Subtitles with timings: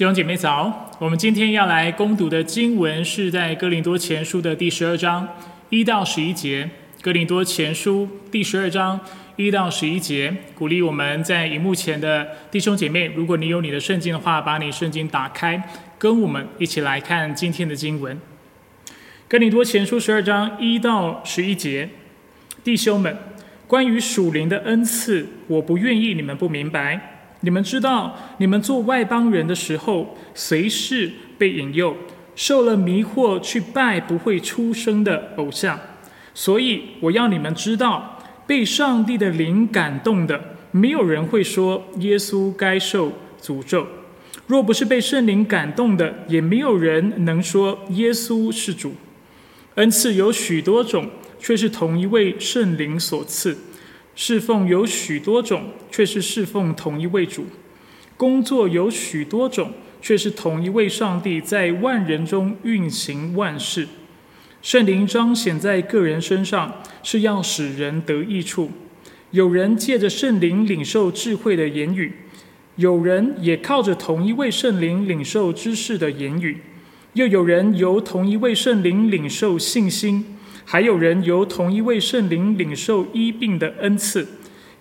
[0.00, 5.28] 弟兄姐妹早，我们今天要来攻读的经文是在哥林多前书的第十二章
[5.68, 6.70] 一到十一节。
[7.02, 8.98] 哥林多前书第十二章
[9.36, 15.62] 一到十一节，鼓励我们在荧幕前的弟兄姐妹，如果你有你的圣经的话，把你圣经打开，
[15.98, 18.18] 跟我们一起来看今天的经文。
[19.28, 21.90] 哥林多前书十二章一到十一节，
[22.64, 23.14] 弟兄们，
[23.66, 27.18] 关于属灵的恩赐，我不愿意你们不明白。
[27.40, 31.96] 你们知道，你们做外邦人的时候，随时被引诱，
[32.36, 35.78] 受了迷惑，去拜不会出生的偶像。
[36.34, 43.84] 所以我要你们知道，被上帝的灵感动的，没有人会说耶稣该受诅咒；
[44.46, 48.94] 若不是被圣灵感动的，也没有人能说耶稣是主。
[49.76, 53.56] 恩赐有许多种，却是同一位圣灵所赐。
[54.22, 57.44] 侍奉有许多种，却是侍奉同一位主；
[58.18, 63.88] 工作有许多种，却是同一位上帝在万人中运行万事。
[64.60, 68.70] 圣灵彰显在个人身上，是要使人得益处。
[69.30, 72.12] 有人借着圣灵领受智慧的言语，
[72.76, 76.58] 有人也靠着同一位圣灵领受知识的言语，
[77.14, 80.36] 又有人由同一位圣灵领受信心。
[80.70, 84.24] 还有人由同一位圣灵领受医病的恩赐，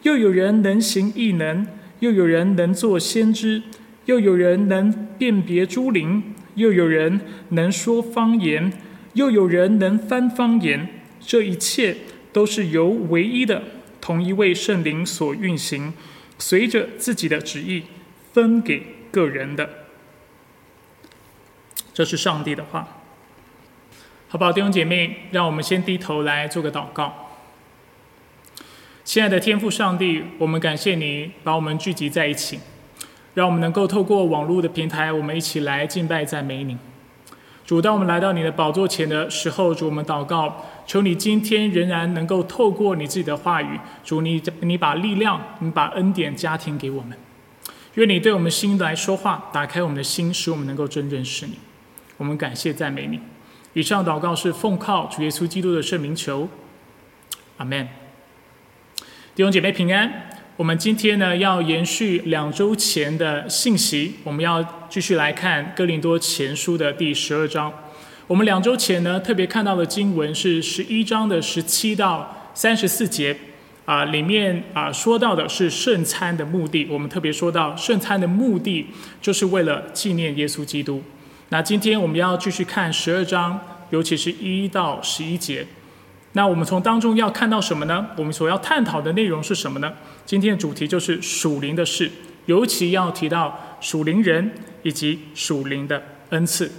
[0.03, 1.65] 又有人能行异能，
[1.99, 3.63] 又有人能做先知，
[4.05, 8.71] 又有人能辨别诸灵，又有人能说方言，
[9.13, 10.87] 又有人能翻方言。
[11.19, 11.97] 这一切
[12.31, 13.63] 都是由唯一的
[13.99, 15.91] 同一位圣灵所运行，
[16.37, 17.85] 随着自己的旨意
[18.31, 19.67] 分给个人的。
[21.91, 22.98] 这是上帝的话。
[24.31, 27.11] 好不好，弟兄姐妹，让我们先低头来做个祷告。
[29.03, 32.59] 亲爱的天父上帝，我们感谢你把我们聚集在一起，
[33.33, 36.77] 让我们能够透过网络的平台，我们一起来敬拜赞美你。
[37.66, 47.17] 主，当我们来到你的宝座前的时候，主，我们祷告，求你今天仍然能够透过你自己的话语，主，你你把力量，你把恩典加添给我们。
[47.96, 51.57] 愿你对我们心来说话，打开我们的心，使我们能够真认识你。
[52.17, 53.19] 我们感谢赞美你。
[53.74, 56.50] 以上祷告是奉靠主耶稣基督的圣名求，
[57.57, 57.88] 阿门。
[59.35, 60.25] 弟兄姐妹平安。
[60.57, 67.72] 我们今天呢要延续两周前的信息，我们要继续来看哥林多前书的第十二章。
[68.28, 73.38] 我们两周前呢特别看到的经文是十一章的十七到三十四节，
[73.85, 76.85] 啊，里面啊说到的是圣餐的目的。
[76.90, 78.88] 我们特别说到圣餐的目的
[79.22, 81.02] 就是为了纪念耶稣基督。
[81.51, 85.65] 那今天我们要继续看十二章，尤其是一到十一节。
[86.33, 88.05] 那我们从当中要看到什么呢？
[88.15, 89.91] 我们所要探讨的内容是什么呢？
[90.27, 92.11] 今天的主题就是属灵的事，
[92.45, 94.51] 尤其要提到属灵人
[94.83, 96.71] 以及属灵的恩赐。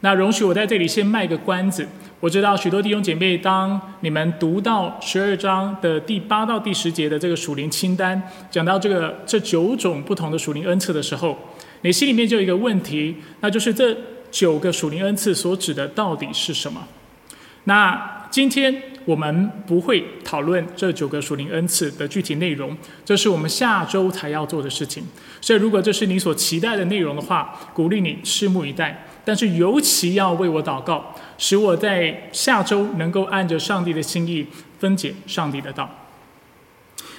[0.00, 1.86] 那容许我在这里先卖个关子。
[2.18, 8.20] 我知道许多弟兄姐妹，当你们读到十二章的第八到第十节的这个属灵清单，
[8.50, 11.36] 讲到这个这九种不同的属灵恩赐的时候，
[11.82, 13.96] 你心里面就有一个问题，那就是这
[14.30, 16.88] 九个属灵恩赐所指的到底是什么？
[17.64, 25.04] 那今天我们不会讨论这九个属灵恩赐的具体内容，这是我们下周才要做的事情。
[25.40, 29.06] 所以，如果这是你所期待的内容的话，鼓励你拭目以待。
[29.24, 34.46] 但是，尤其要为我祷告，使我在下周能够按着上帝的心意
[34.80, 35.88] 分解上帝的道。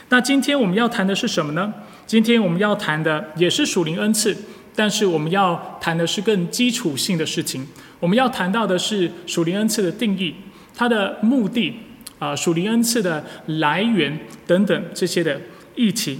[0.09, 1.73] 那今天我们要谈的是什么呢？
[2.06, 4.35] 今天我们要谈的也是属灵恩赐，
[4.75, 7.67] 但是我们要谈的是更基础性的事情。
[8.00, 10.35] 我们要谈到的是属灵恩赐的定义、
[10.75, 11.73] 它的目的
[12.19, 15.39] 啊，属灵恩赐的来源等等这些的
[15.75, 16.19] 议题。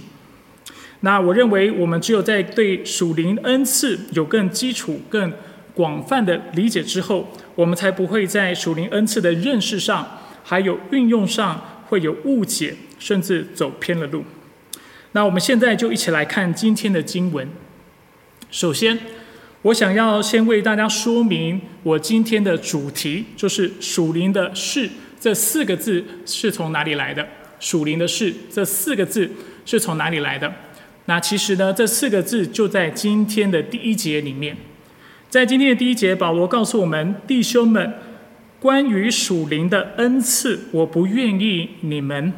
[1.00, 5.32] 那我认为，我们只有在对属灵恩赐有更基础、更
[5.74, 12.74] 广泛的理解之后，我们才不会在属灵恩赐的认识上还有运用上会有误解。
[12.96, 14.24] 甚至走偏了路。
[15.12, 17.46] 那我们现在就一起来看今天的经文。
[18.54, 18.96] 首先，
[19.62, 27.26] 我想要先为大家说明我今天的主题，就是“属灵的事”这四个字是从哪里来的
[27.58, 29.28] ？“属灵的事”这四个字
[29.66, 30.54] 是从哪里来的？
[31.06, 34.56] 那其实呢，这四个字就在今天的第一节里面。
[35.28, 37.94] 在今天的第一节，保罗告诉我们弟兄们，
[38.60, 42.32] 关于属灵的恩赐，我不愿意你们。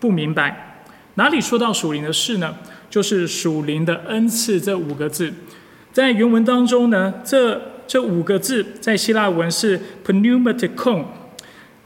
[0.00, 0.86] 不明白
[1.16, 2.56] 哪里说到属灵的事呢？
[2.88, 5.30] 就是属灵的恩赐这五个字，
[5.98, 11.02] 在原文当中呢，这这五个字在希腊文是 pneumaticon，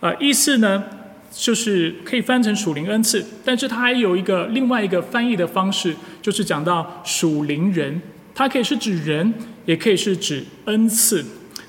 [0.00, 0.84] 啊，意思呢
[1.30, 8.02] 就是可以翻成属灵恩赐，但是它还有一个另外一个翻译的方式，就是讲到属灵人
[8.34, 9.32] 它可以是指人，
[9.64, 11.24] 也可以是指恩赐。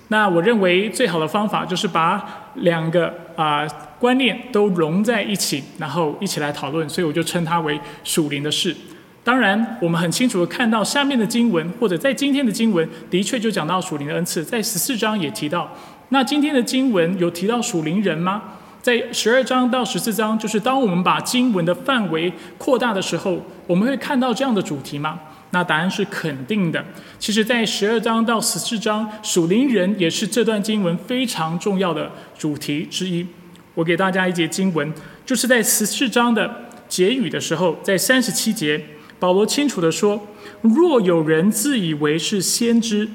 [0.09, 3.65] 那我认为最好的方法就是把两个啊
[3.97, 6.89] 观念都融在一起，然后一起来讨论。
[6.89, 8.75] 所以我就称它为属灵的事。
[9.23, 15.73] 当然，我们很清楚的看到下面的经文，或者在今天的经文，的确就讲到属灵的恩赐，在十四章也提到。
[16.09, 18.43] 那今天的经文有提到属灵人吗？
[18.81, 25.17] 在十二章到十四章，就是当我们把经文的范围扩大的时候，我们会看到这样的主题吗？
[25.51, 26.83] 那答案是肯定的。
[27.17, 33.25] 其实，在十二章到十四章，属灵人也是这段经文非常重要的主题之一。
[33.73, 34.93] 我给大家一节经文，
[35.25, 38.83] 就是在十四章的结语的时候，在三十七节。
[39.23, 40.19] 保罗清楚的说
[40.59, 43.07] ：“若有人自以为是先知，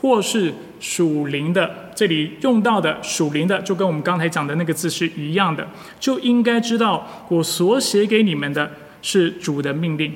[0.00, 5.66] 或是属灵的，这里用到的属灵的，就跟我们刚才讲的那个字是一样的，
[5.98, 8.70] 就应该知道我所写给你们的
[9.02, 10.12] 是主的命令。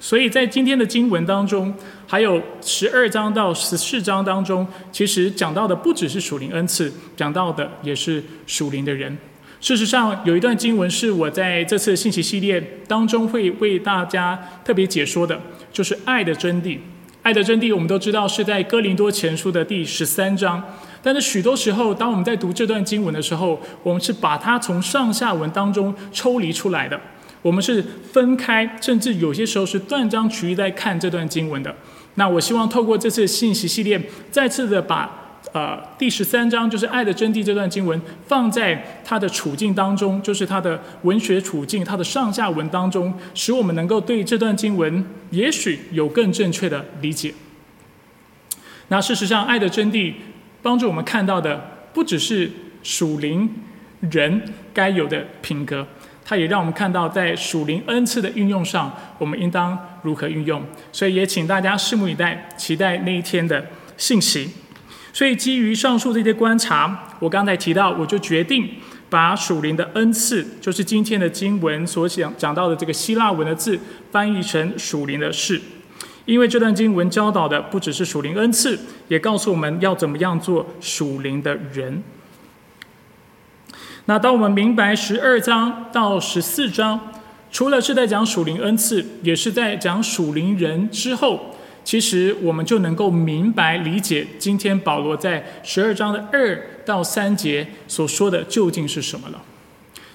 [0.00, 1.72] 所以在今天的经文当中，
[2.08, 9.16] 还有十二章到十四章当中，其实讲到的不只是属灵恩赐，讲到的也是属灵的人。”
[9.64, 15.40] 事实上，有一段经文是我在这次信息系列当中会为大家特别解说的，
[15.72, 16.76] 就是爱的真谛。
[17.22, 20.62] 爱的真谛，我们都知道是在哥林多前书的第十三章。
[21.02, 27.00] 但是许多时候，当我们在读这段经文的时候，我们是把它从上下文当中抽离出来的，
[27.40, 27.82] 我们是
[28.12, 31.74] 分开，甚至有些时候是断章取义在看这段经文的。
[32.16, 33.98] 那我希望透过这次信息系列，
[34.30, 35.22] 再次的把。
[35.52, 47.32] 呃，第十三章就是爱的真谛这段经文，放在他的处境当中，就是他的文学处境，他的上下文当中，使我们能够对这段经文也许有更正确的理解。
[48.88, 50.14] 那事实上，爱的真谛
[50.60, 52.50] 帮助我们看到的，不只是
[52.82, 53.48] 属灵
[54.00, 54.42] 人
[54.72, 55.86] 该有的品格，
[56.24, 60.60] 它也让我们看到在属灵恩赐的运用上，我们应当如何运用。
[60.90, 63.64] 所以也请大家拭目以待，期待那一天的
[63.96, 64.50] 信息。
[65.14, 68.68] 所以，基于上述这些观察，我刚才提到，我就决定
[69.08, 73.78] 把属灵的恩赐，就是今天的经文所讲讲到的这个希腊文的字，
[74.10, 75.60] 翻译成属灵的事。
[76.24, 78.76] 因为这段经文教导的不只是属灵恩赐，
[79.06, 82.02] 也告诉我们要怎么样做属灵的人。
[84.06, 86.98] 那当我们明白十二章到十四章，
[87.52, 91.54] 除了是在讲属灵恩赐，也是在讲属灵人之后。
[91.84, 99.42] 其实我们就能够明白理解今天保罗在十二章的二到三节所说的究竟是什么了。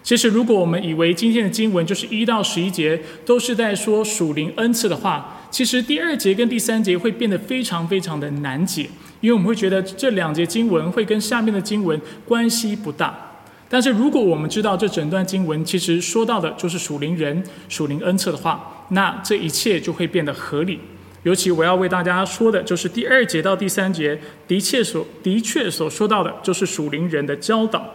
[0.02, 8.90] 其实，如果我们以为今天的经文就是一到十一节都是在说属灵恩赐的话，其实第二节跟第三节会变得非常非常的难解，
[9.22, 13.44] 因为我们会觉得这两节经文会跟下面的经文关系不大。
[13.68, 20.80] 但是，如果我们知道这整段经文其实说到的就是属灵人、属灵恩赐的话，那这一切就会变得合理。
[21.24, 27.94] 尤其我要为大家说的，就是第二节到第三节，的确所的确所说到的，就是属灵人的教导。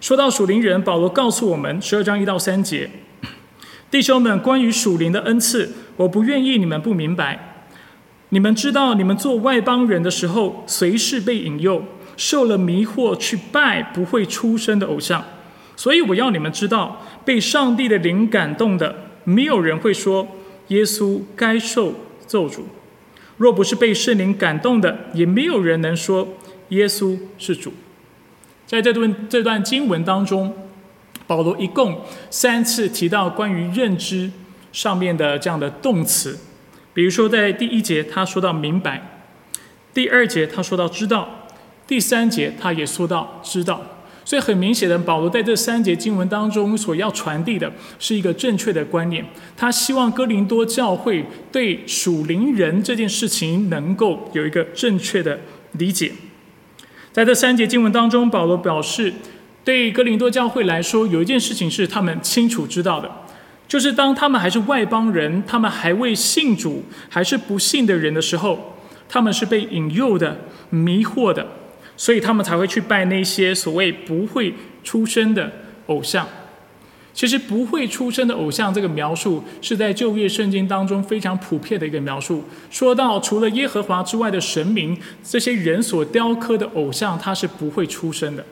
[0.00, 2.88] 说到属灵人，保罗告诉我们，十二章一到三节，
[3.90, 7.66] 弟兄们，关于属灵的恩赐，我不愿意你们不明白。
[8.28, 11.82] 你们知道，你们做外邦人的时候，随时被引诱，
[12.16, 15.24] 受了迷惑，去拜不会出生的偶像。
[15.74, 18.94] 所以我要你们知道，被上帝的灵感动的，
[19.24, 20.28] 没有人会说
[20.68, 21.94] 耶稣该受。
[22.26, 22.60] 咒诅，
[23.36, 26.28] 若不是被圣灵感动的，也没有人能说
[26.68, 27.72] 耶稣是主。
[28.66, 30.52] 在这段这段经文当中，
[31.26, 34.30] 保罗一共三次提到关于认知
[34.72, 36.38] 上面的这样的动词，
[36.92, 39.22] 比如说在第一节他说到明白，
[39.94, 41.48] 第二节他说到知道，
[41.86, 43.95] 第三节他也说到知道。
[44.26, 49.24] 所以很明显的，保罗在这三节经文当中所要传递的是一个正确的观念。
[49.56, 55.38] 他希望哥林多教会对属灵人这件事情能够有一个正确的
[55.74, 56.10] 理解。
[57.12, 59.12] 在这三节经文当中，保罗表示，
[59.62, 63.08] 对哥林多教会来说，有一件事情是他们清楚知道的，
[63.68, 68.76] 就是当他们还是外邦人，他们还未信主，还是不信的人的时候，
[69.08, 70.36] 他们是被引诱的、
[70.70, 71.46] 迷惑的。
[71.96, 74.52] 所以他们才会去拜那些所谓不会
[74.84, 75.50] 出生的
[75.86, 76.26] 偶像。
[77.12, 82.44] 其实不会出生的偶像这个描述是在旧约圣经当中非常普遍的一个描述。
[82.70, 88.44] 说到除了耶和华之外的神明，这些人所雕刻的偶像，它是不会出生的。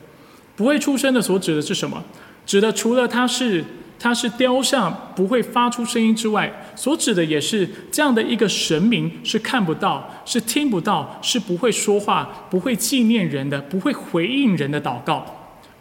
[0.55, 2.03] 不会出生的所指的是什么？
[2.45, 3.63] 指的除了它是。
[3.97, 15.25] 它是雕像不会发出声音之外，所指的也是这样的一个神明是看不到、是听不到、是不会说话、不会纪念人的、不会回应人的祷告。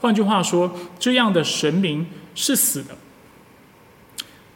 [0.00, 2.96] 换句话说，这样的神明是死的。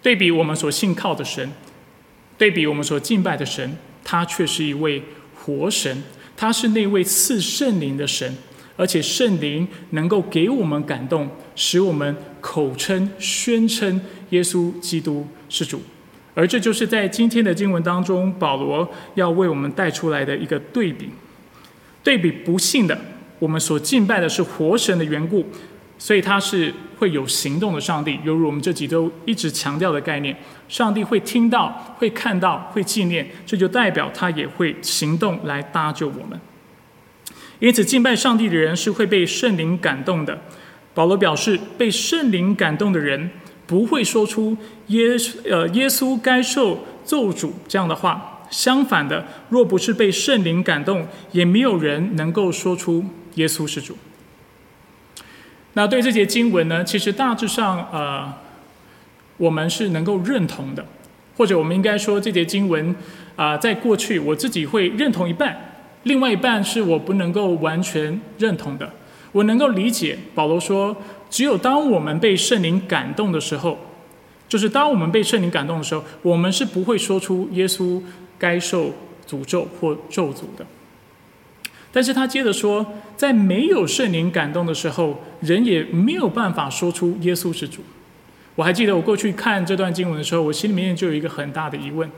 [0.00, 1.50] 对比我们所信靠的神，
[2.38, 5.02] 对比我们所敬拜的神，他却是一位
[5.34, 6.02] 活神，
[6.36, 8.36] 他是那位赐圣灵的神，
[8.78, 15.82] 而且圣灵能够给我们感动，使我们口称、宣称耶稣基督是主。
[16.32, 21.10] 而这就是在今天的经文当中，保罗要为我们带出来的一个对比。
[22.04, 22.96] 对比不幸的，
[23.40, 25.44] 我们所敬拜的是活神的缘故，
[25.98, 28.16] 所以他是会有行动的上帝。
[28.22, 30.34] 犹如我们这几周一直强调的概念，
[30.68, 36.40] 上帝会听到、会看到、会纪念，这就代表他也会行动来搭救我们。
[37.60, 40.38] 因此，敬拜上帝的人是会被圣灵感动的。
[40.94, 43.30] 保罗表示，被圣灵感动的人。
[43.68, 45.10] 不会说出耶
[45.44, 48.46] 呃耶稣该受咒诅这样的话。
[48.48, 53.94] 相反的，若不是被圣灵感动，也没有人能够说出耶稣是主。
[55.74, 58.32] 那对这节经文呢，其实大致上呃，
[59.36, 60.86] 我们是能够认同的，
[61.36, 62.96] 或者我们应该说这节经文
[63.36, 65.67] 啊，在过去我自己会认同一半，
[66.04, 68.90] 另外一半是我不能够完全认同的。
[69.32, 70.96] 我能够理解保罗说。
[71.30, 73.76] 只有当我们被圣灵感动的时候，
[74.48, 78.00] 就是当我们被圣灵感动的时候，我们是不会说出耶稣
[78.38, 78.94] 该受
[79.28, 80.64] 诅咒或咒诅的。
[81.92, 87.82] 但是他接着说，在没有圣灵感动的时候，人也没有办法说出耶稣是主。
[88.54, 92.10] 我还记得我过去看这段经文的时候，我心里面就有一个很大的疑问：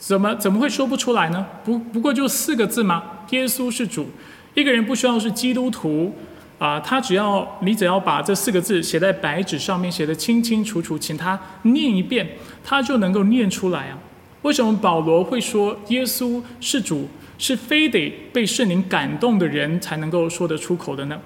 [0.00, 1.46] 怎么怎么会说不出来呢？
[1.62, 3.04] 不不过就四个字吗？
[3.30, 4.08] 耶稣是主。
[4.54, 6.12] 一个人不需要是基督徒。
[6.58, 13.98] 啊，他只要你只要把这四个字写在白纸上面，写得清清楚楚，请他念一遍，他就能够念出来啊。
[14.42, 21.18] 为什么保罗会说耶稣是主，是非得被圣灵感动的人才能够说得出口的呢？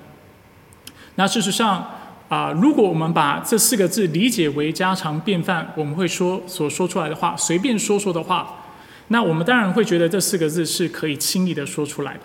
[1.17, 1.85] 那事实上
[2.29, 8.64] 啊，如果我们把这四个字理解为家常便饭，我们会说所说出来的话，随便说说的话，
[9.09, 12.21] 那我们当然会觉得这四个字是可以轻易的说出来的。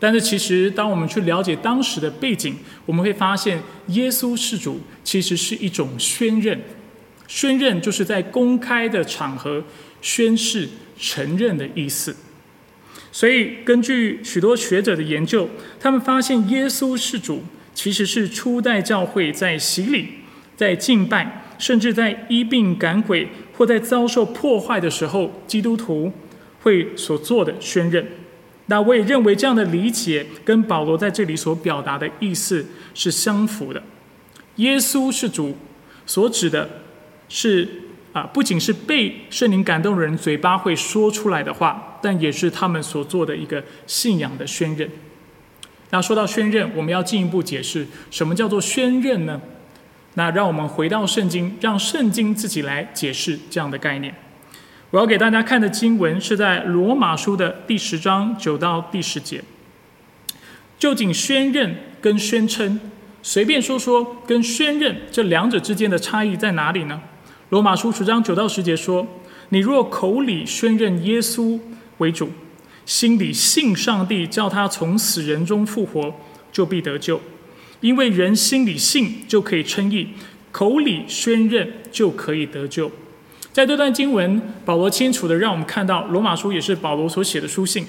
[0.00, 2.56] 但是，其实当我们去了解当时的背景，
[2.86, 6.60] 我们会发现，耶稣是主其实是一种宣认。
[7.26, 9.62] 宣认就是在公开的场合
[10.00, 12.16] 宣誓承认的意思。
[13.10, 15.48] 所以，根据许多学者的研究，
[15.80, 17.42] 他们发现耶稣是主
[17.74, 20.08] 其实是初代教会在洗礼、
[20.56, 26.12] 在敬拜，甚至在医病赶鬼或在遭受破坏的时候，基督徒
[26.62, 28.06] 会所做的宣认。
[28.66, 33.82] 那我也认为这样的理解跟保罗在这里所表达的意思是相符的。
[34.56, 35.56] 耶稣是主，
[36.06, 36.68] 所指的
[37.28, 37.66] 是
[38.12, 44.88] 啊，不仅是被圣灵感动的人嘴巴会说出来的话，但也是他们所做的一个信仰的宣认。
[45.90, 49.40] 那说到宣认，我们要进一步解释什么叫做宣认呢？
[50.18, 54.12] 那让我们回到圣经，让圣经自己来解释这样的概念。
[54.90, 59.40] 我要给大家看的经文是在罗马书的第十章九到第十节。
[60.76, 62.80] 究竟宣认跟宣称，
[63.22, 67.00] 随便说说跟宣认这两者之间的差异在哪里呢？
[67.50, 69.06] 罗马书十章九到十节说
[69.50, 71.60] ：“你若口里宣认耶稣
[71.98, 72.32] 为主，
[72.84, 76.12] 心里信上帝叫他从死人中复活，
[76.50, 77.20] 就必得救。
[77.80, 80.08] 因为人心里信就可以称义，
[80.52, 82.90] 口里宣认就可以得救。”
[83.52, 87.84] 在这段经文，保罗清楚的让我们看到，罗马书也是保罗所写的书信。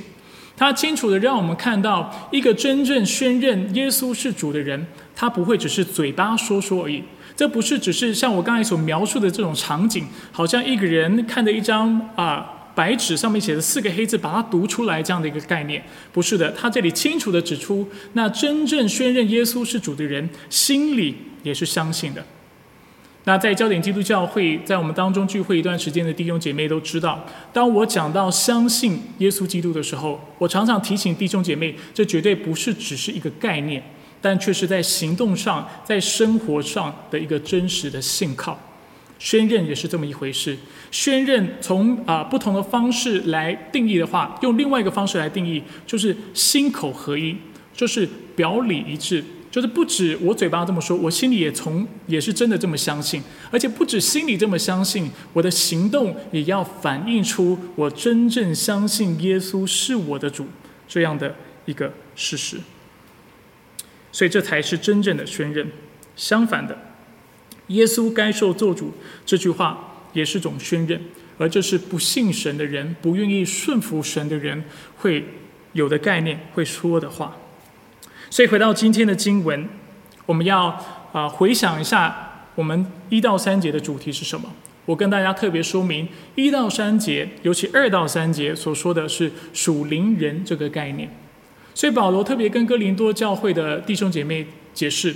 [0.58, 7.03] 他清楚的让我们看到，一个真正宣认耶稣是主的人，他不会只是嘴巴说说而已。
[7.36, 15.83] 这不是只是像我刚才所描述的这种场景，好像一个人看着一张啊白纸上面写的四个黑字，把它读出来这样的一个概念。
[16.13, 22.25] 不是的，他这里清楚的指出，那真正宣认耶稣是主的人，心里也是相信的。
[23.25, 33.83] 那在焦点基督教会，在我们当中聚会一段时间的弟兄姐妹都知道，当我讲到相信耶稣基督的时候，我常常提醒弟兄姐妹，这绝对不是只是一个概念，
[34.21, 38.57] 但却是在行动上、在生活上的一个真实的信靠。
[39.19, 40.57] 宣认也是这么一回事。
[40.89, 47.35] 宣认从啊不同的方式来定义的话，用另外一个方式来定义，就是心口合一，
[47.75, 49.23] 就是表里一致。
[49.51, 60.45] 就是不止我嘴巴这么说，我心里也从也是真的这么相信，而且不止心里这么相信，我的行动也要反映出我真正相信耶稣是我的主
[60.88, 61.35] 这样的
[61.65, 62.57] 一个事实。
[64.11, 65.67] 所以这才是真正的宣认。
[66.15, 66.77] 相反的，
[67.69, 68.93] 耶稣该受做主
[69.25, 71.01] 这句话也是种宣认，
[71.39, 74.63] 而这是不信神的人、不愿意顺服神的人
[74.97, 75.25] 会
[75.73, 77.38] 有的概念、会说的话。
[78.29, 79.67] 所以回到今天的经文，
[80.25, 84.51] 我们要啊回想一下，我们一到三节的主题是什么？
[84.85, 91.15] 我跟大家特别说明，一到三节，尤其二到三节所说的是属灵人这个概念。
[91.75, 95.15] 所以保罗特别跟哥林多教会的弟兄姐妹解释，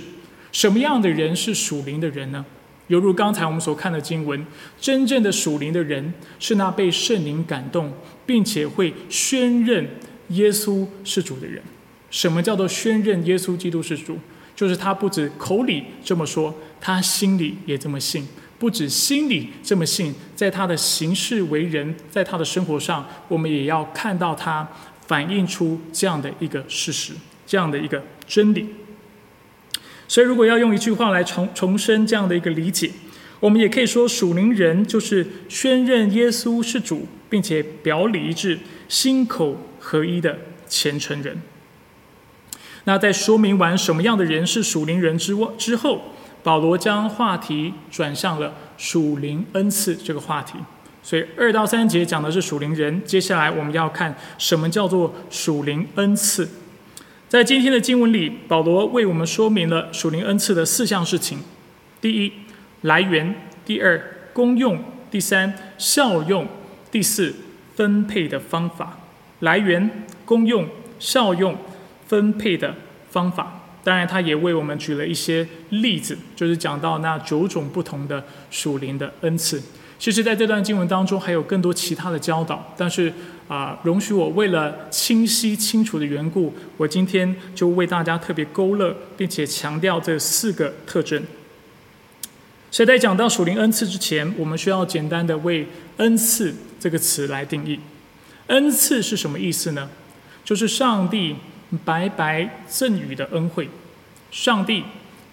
[0.54, 2.46] 什么样的人是属灵的人呢？
[2.86, 4.46] 犹如刚才我们所看的经文，
[4.80, 7.92] 真正的属灵的人是那被圣灵感动，
[8.24, 9.84] 并且会宣认
[10.28, 11.60] 耶稣是主的人。
[12.08, 14.16] 什么叫做宣认耶稣基督是主？
[14.54, 18.24] 就是他不止口里这么说，他心里也这么信。
[18.56, 24.68] 不止心里这么信，在他的行事为人，在他的生活上，我们也要看到他
[25.08, 27.12] 反映出这样的一个事实，
[27.44, 28.68] 这样的一个真理。
[30.14, 32.88] 所以，如果要用一句话来重重申这样的一个理解，
[33.40, 41.42] 我们也可以说，属灵人就是宣认耶稣是主，并且表里一致、心口合一的虔诚人。
[42.84, 46.00] 那在说明完什么样的人是属灵人之之后，
[46.44, 50.58] 保罗将话题转向了属灵恩赐这个话题。
[51.02, 56.48] 所以二到三节讲的是属灵人，接下来我们要看什么叫做属灵恩赐。
[57.28, 61.40] 在今天的经文里，保罗为我们说明了属灵恩赐的四项事情：
[62.00, 62.32] 第一，
[62.82, 64.00] 来源；第二，
[64.32, 64.78] 功用；
[65.10, 66.46] 第三，效用；
[66.90, 67.34] 第四，
[67.74, 68.98] 分配的方法。
[69.40, 71.56] 来源、功用、效用。
[72.06, 72.74] 分配的
[73.10, 79.60] 方法，当然，他也为我们举了一些例子，就是讲到那九种不同的属灵的恩赐。
[79.98, 83.12] 其实，在这段经文当中，还有更多其他的教导，但是
[83.48, 91.22] 啊，容许我为了清晰清楚的缘故，我今天就为大家特别勾勒，并且强调这四个特征。
[92.70, 95.66] 所以在讲到属灵恩赐之前，我们需要简单的为
[95.98, 97.78] “恩赐”这个词来定义。
[98.48, 99.88] 恩赐是什么意思呢？
[100.44, 101.36] 就是上帝。
[101.84, 103.68] 白白赠予的恩惠，
[104.30, 104.84] 上帝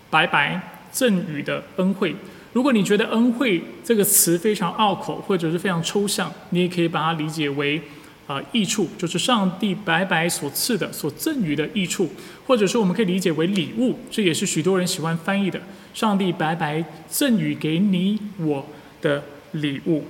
[0.10, 0.60] 白白
[0.92, 2.16] 赠予的恩惠。
[2.54, 7.82] 如果你觉得“恩惠”这个词非常拗口，或者是非常抽象，你也可以把它理解为
[8.28, 12.10] 啊益处，就是上帝白白所赐的、所赠予的益处，
[12.46, 13.98] 或者说我们可以理解为礼物。
[14.10, 15.62] 这也是许多人喜欢翻译的：
[15.94, 18.66] 上帝白白赠予给你我
[19.02, 20.04] 的礼物。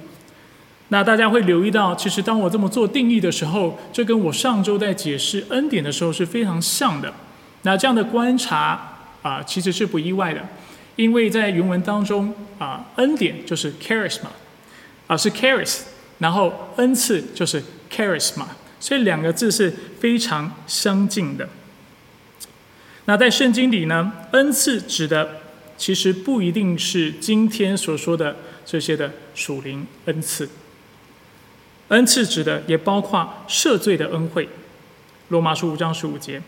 [0.90, 7.14] 那大家会留意到，其实当我这么做定义的时候，这跟我上周在解释恩典的时候是非常像的。
[7.62, 10.46] 那这样的观察啊，其实是不意外的，
[11.02, 14.28] 因为在原文当中啊，恩典就是 charisma，
[15.08, 15.80] 啊是 charis，
[16.20, 18.46] 然后恩赐就是 charisma，
[18.80, 21.50] 所以两个字是非常相近的。
[23.06, 25.42] 那在圣经里呢，恩赐指的
[25.76, 30.48] 其实不一定是今天所说的这些的属灵恩赐。
[31.88, 34.48] 恩赐指的也包括赦罪的恩惠，
[35.30, 36.40] 罗马书五章十五节；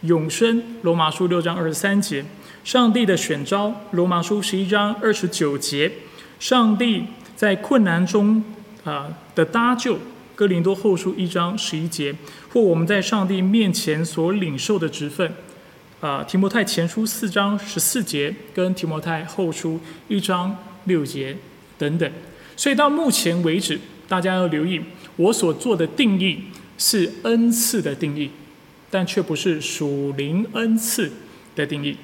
[0.00, 2.24] 永生，罗马书六章二十三节；
[2.64, 5.90] 上帝的选召，罗马书十一章二十九节；
[6.38, 8.42] 上帝在困难中
[8.84, 9.98] 啊的搭救，
[10.34, 12.14] 哥林多后书一章十一节；
[12.52, 15.32] 或我们在上帝面前所领受的职分，
[16.00, 21.36] 啊提摩太前书四章十四节跟提摩太后书一章六节
[21.78, 22.10] 等等。
[22.56, 23.80] 所以到目前为止。
[24.10, 24.80] 大家要留意，
[25.14, 26.40] 我所做的定义
[26.76, 28.28] 是恩赐的定义，
[28.90, 31.12] 但却不是属灵恩赐
[31.54, 31.96] 的定义。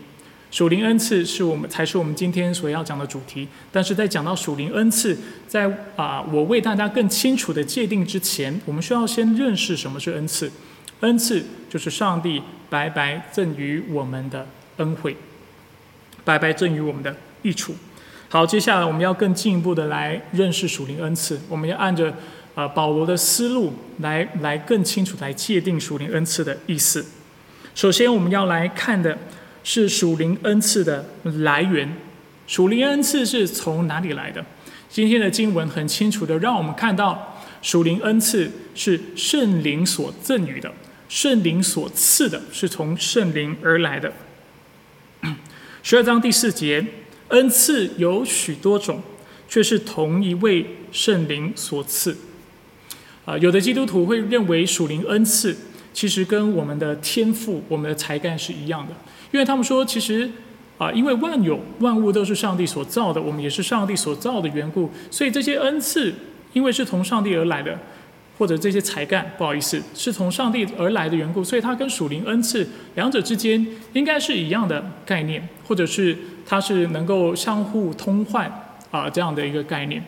[0.57, 3.47] 属灵恩赐是我们才是我们今天所要讲的主题。
[3.71, 5.15] 但是在讲到属灵恩赐，
[5.47, 10.51] 在啊，我为大家更清楚的界定之前，我们需要先认识什么是恩赐。
[11.01, 12.41] 恩赐就是上帝
[12.71, 14.47] 白白赠予我们的
[14.79, 15.15] 恩惠，
[16.25, 17.75] 白白赠予我们的益处。
[18.31, 21.39] 好，接下来我们要更进一步的来认识属灵恩赐。
[21.51, 22.11] 我们要按着
[22.55, 27.05] 啊保罗的思路来来更清楚来界定属灵恩赐的意思。
[27.75, 29.19] 首先，我们要来看的
[29.67, 31.93] 是属灵恩赐的来源。
[32.47, 34.47] 属灵恩赐是从哪里来的？
[34.89, 40.73] 今天的经文很清楚的让我们看到，属灵恩赐是圣灵所赠予的，
[41.09, 44.13] 圣灵所赐的，是从圣灵而来的。
[45.83, 46.87] 十二章第四节。
[47.31, 49.03] 恩赐有许多种，
[49.49, 52.17] 却是同一位圣灵所赐。
[53.25, 55.57] 啊，有的基督徒会认为属灵恩赐
[55.93, 58.95] 其实跟我们的天赋、我们的才干是一样的，
[59.33, 60.31] 因为他们说，其实
[60.79, 66.15] 啊，因为万有万物都是上帝所造的，我们也是上帝所造的缘故，所以这些恩赐
[66.53, 67.79] 因为是从上帝而来的，
[68.39, 76.17] 或者这些才干，不好意思，是从上帝而来的缘故，所以它跟属灵恩赐两者之间应该是一样的概念，或者是。
[76.49, 78.47] 它是能够相互通换
[78.93, 80.01] 啊这样的一个概念，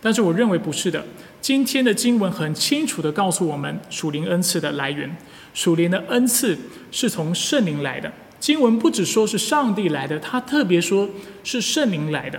[0.00, 1.04] 但是我认为不是的。
[1.40, 5.16] 今天的经文很清楚的告诉我们属灵恩赐的来源，
[5.52, 6.58] 属灵的恩赐
[6.90, 8.12] 是从圣灵来的。
[8.44, 11.08] 经文不只说是上帝来的，他特别说
[11.42, 12.38] 是圣灵来的。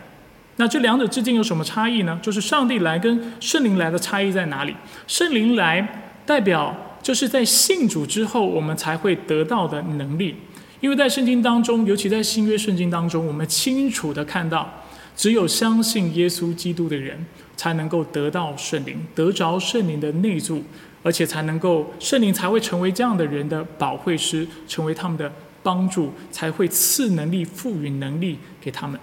[0.58, 2.20] 那这两者之间有什么差异呢？
[2.22, 4.76] 就是上帝来跟圣灵来的差异在哪里？
[5.08, 10.36] 圣灵来代表就是在信主之后，我们才会得到的能力。
[10.80, 14.84] 因为在圣经当中，尤其在新约圣经当中，我们清楚的看到，
[15.16, 20.64] 只有相信耶稣基督的人，才能够得到圣灵，得着圣灵的内助，
[21.02, 25.34] 而且才能够圣灵才会成为这样的人的保惠师，成为他们的
[25.66, 29.00] 帮助，才会赐能力、赋予能力给他们。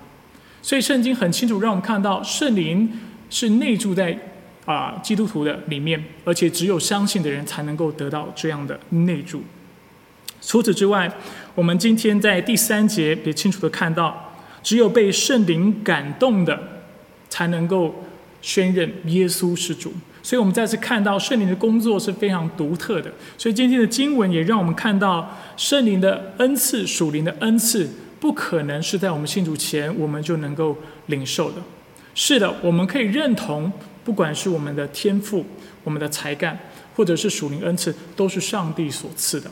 [0.63, 2.89] 所以圣经很清楚让我们看到，圣灵
[3.29, 4.17] 是内住在
[4.65, 9.43] 啊基督徒的里面，而且只有相信的人才能够得到这样的内住。
[10.41, 11.13] 除此之外，
[11.57, 16.85] 我们今天在第三节也清楚的看到，只有被圣灵感动的，
[17.29, 18.05] 才能够
[18.41, 19.93] 宣认耶稣是主。
[20.23, 23.13] 所以我们再次看到圣灵的工作是非常独特的。
[23.37, 27.89] 所以今天的经文也让我们看到圣灵的恩赐、属灵的恩赐。
[28.23, 31.57] 不可能是在我们信主前我们就能够领受的。
[32.15, 33.73] 是的，我们可以认同，
[34.05, 35.45] 不管是我们的天赋、
[35.83, 36.57] 我们的才干，
[36.95, 39.51] 或者是属灵恩赐，都是上帝所赐的。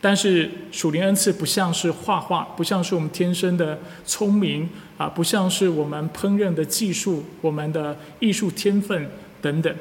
[0.00, 4.66] 但是属灵恩赐不像是画画，不像是我们天生的聪明
[4.96, 9.06] 啊，不像是我们烹饪的技术、我们的艺术天分
[9.42, 9.76] 等等。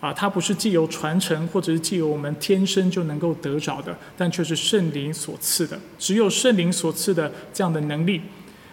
[0.00, 5.78] 啊，它不是既有传承，或者是既有我们天生就能够得着的，但却是圣灵所赐的。
[5.98, 8.20] 只有圣灵所赐的这样的能力，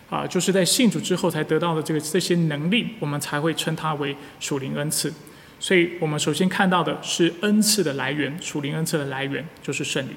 [0.09, 5.11] 啊，就是在信主之后才得到的这个这些能力，我们才会称它为属灵恩赐。
[5.59, 10.13] 所以，我们首先看到的是恩赐的来源，属灵恩赐的来源就是圣灵。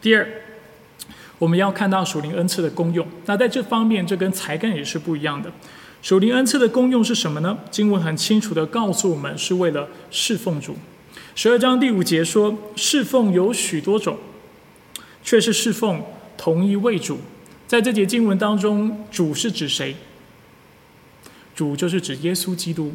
[0.00, 0.26] 第二，
[1.38, 3.06] 我们要看到属灵恩赐的功用。
[3.26, 5.52] 那在这方面，这跟才干也是不一样的。
[6.02, 7.58] 属灵恩赐的功用是什么呢？
[7.70, 10.76] 经文很清楚的告诉我们，是为了侍奉主。
[11.34, 14.18] 十二章第五节说，侍奉有许多种，
[15.22, 16.02] 却是侍奉
[16.36, 17.18] 同一位主。
[17.66, 19.94] 在这节经文当中，主是指谁？
[21.54, 22.94] 主就是指耶稣基督。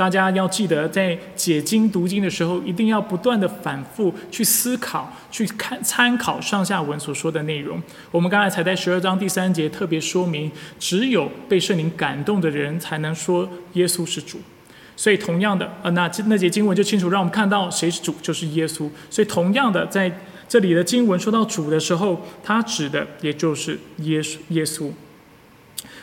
[0.00, 7.78] 大家要记得，在解经读经的时候，一定要不断的反复去思考、去看参考上下文所说的内容。
[8.10, 14.40] 我们刚才才在十二章第三节特别说明，只有被圣灵感动的人才能说耶稣是主。
[14.96, 18.88] 所以，同样的，呃，那那节经文就清楚让我们看到谁是主，就是耶稣。
[19.10, 20.10] 所以，同样的，在
[20.48, 24.38] 这里的经文说到主的时候，它指的也就是耶稣。
[24.48, 24.90] 耶稣。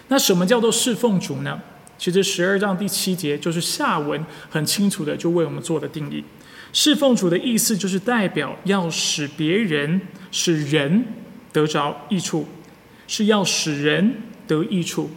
[0.10, 1.60] 那什么叫做侍奉主呢？
[1.97, 6.23] 其实十二章第七节就是下文很清楚的就为我们做的定义。
[6.71, 9.99] 侍奉主的意思就是代表要使别人、
[10.31, 11.05] 使人
[11.51, 12.47] 得着益处，
[13.07, 15.10] 是要使人得益处。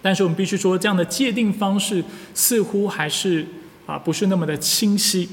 [0.00, 3.44] 但是我们必须说，这样的界定方式似乎还是
[3.86, 5.28] 啊不是那么的清晰，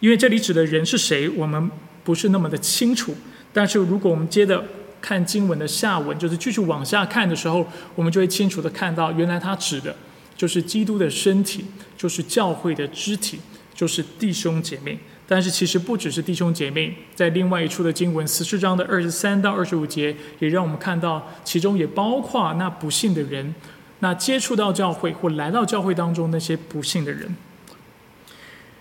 [0.00, 1.70] 因为这里指的人是谁，我们
[2.02, 3.14] 不是那么的清楚。
[3.52, 4.64] 但是如果我们接着。
[5.00, 9.94] 看经文的下文，就是继续往下看的时候，我们就会清楚的看到，原来它指的
[10.36, 11.64] 就是基督的身体，
[11.96, 13.40] 就是教会的肢体，
[13.74, 14.98] 就是弟兄姐妹。
[15.26, 23.54] 但是其实不只是弟兄姐妹，在另外一处的经文十四章的二十三到二十五节，也让我们看到，其中也包括那不幸的人，
[24.00, 27.36] 那接触到教会或来到教会当中那些不幸的人。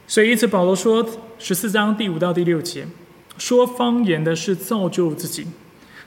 [0.08, 2.88] 所以，因此保罗说，十四章第五到第六节，
[3.38, 5.46] 说方言的是造就自己。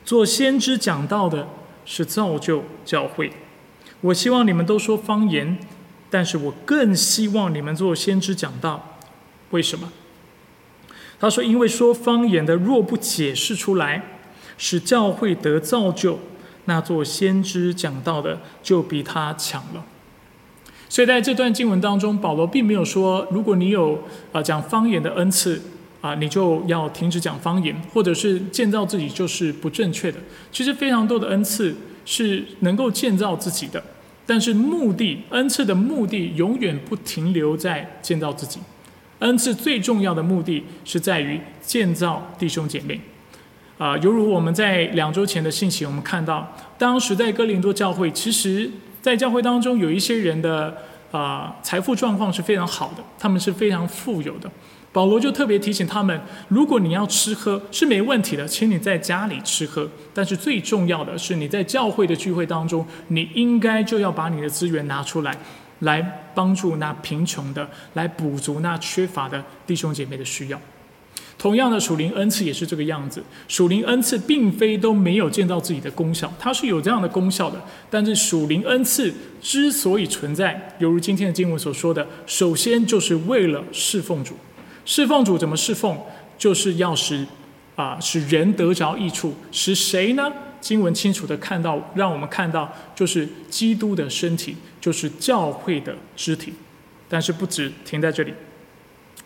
[0.04, 1.48] 做先知讲道的
[1.84, 3.32] 是造就教会。
[4.00, 5.58] 我希望你们都说方言，
[6.10, 8.98] 但是我更希望你们做先知讲道。
[9.50, 9.92] 为什么？
[11.20, 14.02] 他说：“因为说方言的若不解释出来，
[14.58, 16.18] 使教会得造就，
[16.64, 19.84] 那做先知讲道的就比他强了。”
[20.88, 25.62] 所以在这段经文当中，保罗并没有说，如果你有啊讲方言的恩赐。
[26.02, 30.18] 啊，你就要停止讲方言，或者是建造自己就是不正确的。
[30.50, 33.82] 其实非常多的恩赐是能够建造自己的，
[34.26, 38.58] 但是目的恩赐的目的永远不停留在建造自己。
[39.20, 43.00] 恩赐最重要的目的是在于建造弟兄姐妹。
[43.78, 50.76] 啊，犹如我们在两周前的信息，我们看到当时在哥林多教会，其实在教会当中有一些人的
[51.12, 54.50] 啊财富状况是非常好的，他们是非常富有的。
[54.92, 59.88] 保罗就特别提醒他们：如果你要吃喝是没问题的，请你在家里吃喝。
[60.12, 65.34] 但是最重要的是，你在教会的聚会当中，你应该就要把你的资源拿出来，
[65.78, 70.60] 来帮助那贫穷的，来补足那缺乏的弟兄姐妹的需要。
[71.38, 73.24] 同样的，属灵恩赐也是这个样子。
[73.48, 77.58] 属灵恩赐并非都没有见到自己的功效，它是有这样的功效的。
[77.88, 84.36] 但是属灵恩赐之所以存在，犹如今天的经文所说的，首先就是为了侍奉主。
[84.84, 85.96] 侍奉主怎么侍奉？
[86.38, 87.24] 就是要使
[87.76, 96.52] 啊使人得着益处，使谁呢经文清楚的看到，让我们看到就是基督的身体，就是教会的肢体。
[97.08, 98.34] 但是不止停在这里，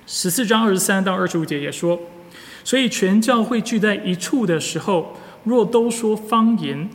[0.07, 1.99] 十四章二十三到二十五节也说，
[2.63, 6.91] 所以全教会聚在一处的时候，若都说方言，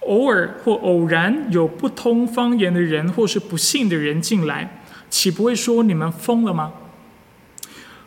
[0.00, 6.72] 偶尔或偶然有不通方言的人或是不信的人进来，岂不会说你们疯了吗？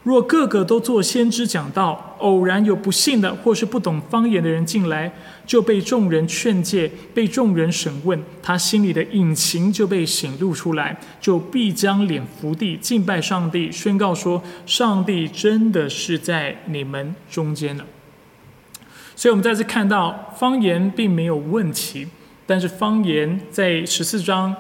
[0.08, 5.12] 若个个都做先知讲道，偶然有不信的或是不懂方言的人进来，
[5.46, 17.84] 就被众人劝诫，被众人审问，他心里的隐情就被显露出来，就必将脸伏地敬拜上帝，宣告说：上帝真的是在你们中间了。
[19.14, 22.08] 所以，我们再次看到方言并没有问题，
[22.46, 24.56] 但是方言在十四章。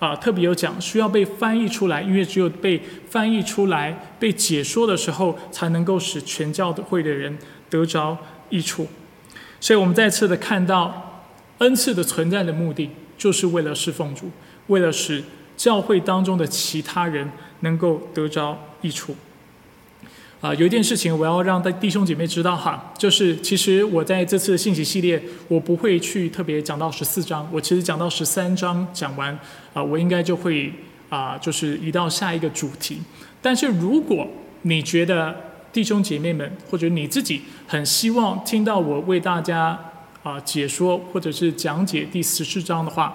[0.00, 8.16] 啊，特别有讲需要被翻译出来，因为只有被翻译出来、被解说的时候，才能够使全教会的人得着
[8.48, 8.88] 益处。
[9.60, 11.22] 所以，我们再次的看到
[11.58, 14.30] 恩赐的存在的目的，就是为了侍奉主，
[14.68, 15.22] 为了使
[15.54, 19.14] 教会当中的其他人能够得着益处。
[20.40, 29.38] 啊，有一件事情我要让弟兄姐妹知道哈，就是其实我在这次信息系列，我不会去特别讲到十四章，我其实讲到十三章讲完，
[29.74, 30.72] 啊，我应该就会
[31.10, 32.98] 啊，就是移到下一个主题。
[33.42, 34.26] 但是如果
[34.62, 35.36] 你觉得
[35.74, 39.78] 弟兄姐妹们或者你自己很希望听到我为大家
[40.22, 43.14] 啊解说或者是讲解第十四章的话，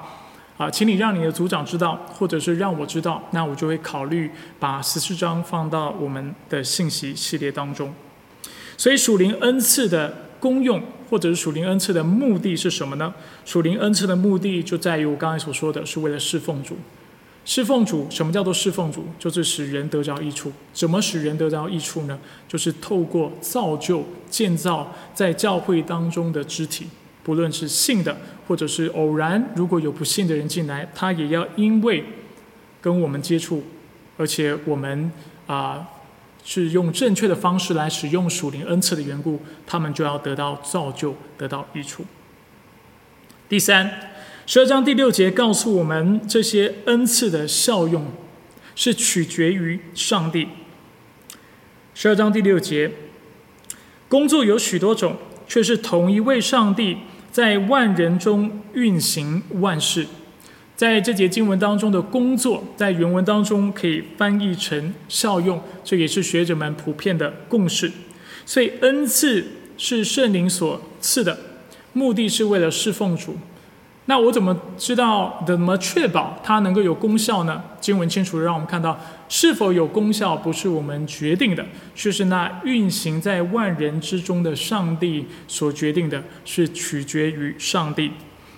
[0.58, 7.94] 啊，请你让你的组长知道，或者是让我知道，那我就会考虑把十四章放到我们的信息系列当中。
[8.78, 13.14] 所以属灵恩赐的功用，或者是属灵恩赐的目的是什么呢？
[13.44, 16.78] 属灵恩赐的目的就在于我刚才所说的是为了侍奉主。
[17.44, 19.06] 侍奉主，什么叫做侍奉主？
[19.20, 20.52] 就是使人得着益处。
[20.74, 22.18] 怎么使人得着益处呢？
[22.48, 26.88] 就是透过造就、建造在教会当中的肢体。
[27.26, 28.16] 不论是信的，
[28.48, 32.04] 或者是偶然，如果有不信的人进来，他也要因为
[32.80, 33.64] 跟我们接触，
[34.16, 35.12] 而且我们
[35.48, 35.88] 啊
[36.44, 42.06] 是用正确的方式来使用属灵恩赐的缘故，他们就要得到造就，得到益处。
[43.50, 44.12] 第三，
[44.46, 48.06] 十二章第六节告诉我们，这些恩赐的效用
[48.76, 50.50] 是取决于上帝。
[51.96, 52.92] 十二章第六节，
[54.08, 56.98] 工作有许多种，却是同一位上帝。
[57.36, 60.08] 在万人中运行万事，
[60.74, 67.92] 在这节经文当中的工作，在原文当中可以翻译成效用，这也是学者们普遍的共识。
[68.46, 69.46] 所以恩赐
[69.78, 71.38] 是圣灵所赐的，
[71.92, 73.36] 目的是为了侍奉主。
[74.06, 75.44] 那我怎么知道？
[75.46, 77.62] 怎么确保它能够有功效呢？
[77.82, 88.12] 经文清楚让我们看到，是否有功效不是我们决定的，却是那运行在万人之中的上帝所决定的，是取决于上帝。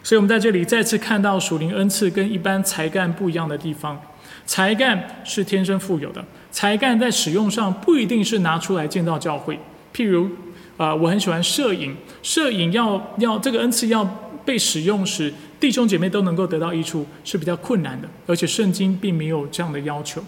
[0.04, 4.00] 所以，我们在这里再次看到属灵恩赐跟一般才干不一样的地方。
[4.46, 9.60] 才干是天生富有的，才干在使用上不一定是拿出来建造教会。
[9.94, 10.30] 譬如，
[10.78, 14.24] 啊，我很喜欢摄影，摄影要要这个恩赐要。
[14.48, 20.24] 被使用时，弟兄姐妹都能够得到益处是比较困难的，而且圣经并没有这样的要求。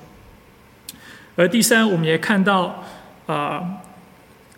[1.40, 2.84] 而第三，我们也看到，
[3.26, 3.78] 啊，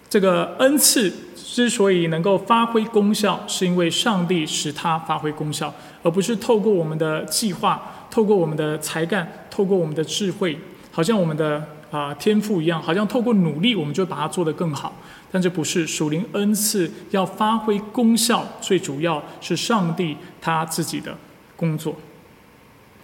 [0.09, 10.57] 这个恩赐之所以能够发挥功效，是因为上帝使它发挥功效，而不是透过我们的计划、透过我们的才干、透过我们的智慧，
[10.89, 14.91] 好像我们的啊天赋一样，好像透过努力我们就把它做得更好。
[15.31, 21.15] 但这不是属灵恩赐要发挥功效，最主要是上帝他自己的
[21.55, 21.95] 工作。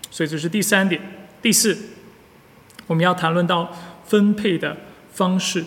[0.10, 1.00] 所以这是第三点。
[1.44, 1.78] 第四，
[2.88, 3.72] 我们要谈论到
[4.06, 4.76] 分配的
[5.14, 5.64] 方式，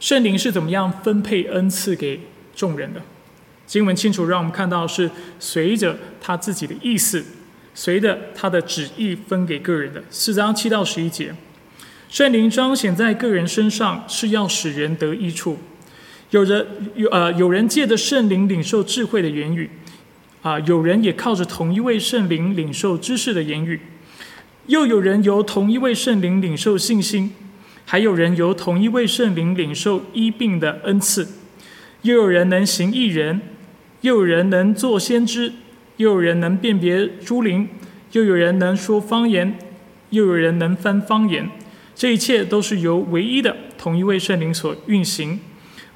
[0.00, 2.20] 圣灵是怎么样分配恩赐给
[2.56, 3.00] 众人的？
[3.66, 7.24] 经文清楚让我们看到是随着他自己的意思，
[7.74, 10.02] 随着他的旨意分给个人的。
[10.10, 11.34] 四章七到十一节。
[12.10, 15.58] 圣灵彰显在个人身上，是要使人得益处。
[16.30, 19.70] 有人有呃，有人借着圣灵领受智慧的言语，
[20.42, 23.80] 啊，有人也靠着同一位圣灵领受知识的言语，
[24.66, 27.32] 又有人由同一位圣灵领受信心，
[27.84, 31.28] 还有人由同一位圣灵领受医病的恩赐，
[32.02, 33.42] 又有人能行异人，
[34.00, 35.52] 又有人能做先知，
[35.98, 37.68] 又有人能辨别诸灵，
[38.12, 39.58] 又有人能说方言，
[40.10, 41.50] 又有人能翻方言。
[41.94, 45.38] 这一切都是由唯一的同一位圣灵所运行，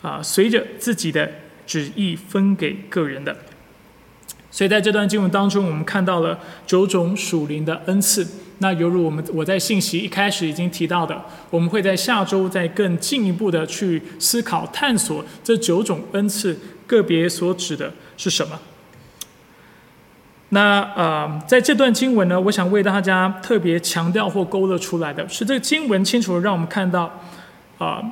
[0.02, 1.30] 啊，随着自己的
[1.66, 3.34] 旨意分给个人的。
[4.50, 8.26] 所以在这段经文当中，我们看到了九种属灵的恩赐。
[8.58, 18.58] 那犹如我们我在信息一开始已经提到的，我们会在下周再更进一步的去思考探索这九种恩赐个别所指的是什么。
[20.50, 27.20] 那呃，在这段经文呢，我想为大家特别强调或勾勒出来的是，这个经文清楚的让我们看到，
[27.76, 28.02] 啊，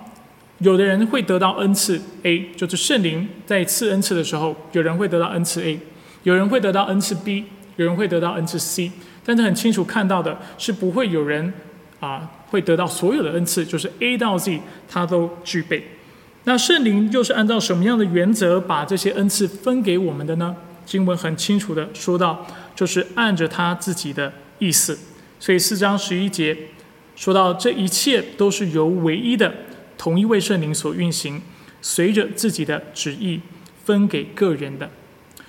[0.59, 5.81] 有的人会得到恩赐 A，就是圣灵在赐恩赐的时候，有人会得到恩赐 A，
[6.25, 8.93] 有人会得到恩赐 B，有人会得到恩赐 C，
[9.27, 11.53] 但是很清楚看到的是，不会有人
[11.99, 15.85] 啊会得到所有的恩赐，就是 A 到 Z 他都具备。
[16.45, 20.55] 那圣灵又是按照什么样的原则把这些恩赐分给我们的呢？
[20.85, 24.97] 经文很清楚的说到，就是按着他自己的意思。
[25.41, 26.57] 所以四章十一节
[27.17, 29.53] 说到，这一切都是由唯一的
[29.99, 31.43] 同一位圣灵所运行，
[31.83, 33.41] 随着自己的旨意
[33.85, 34.89] 分给个人的。